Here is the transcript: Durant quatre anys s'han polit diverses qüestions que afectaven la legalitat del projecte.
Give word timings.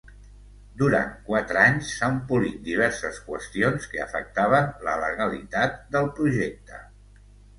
Durant 0.81 1.09
quatre 1.27 1.59
anys 1.63 1.91
s'han 1.97 2.15
polit 2.31 2.55
diverses 2.69 3.19
qüestions 3.27 3.85
que 3.93 4.01
afectaven 4.07 4.73
la 4.89 4.97
legalitat 5.05 5.77
del 5.97 6.09
projecte. 6.21 6.81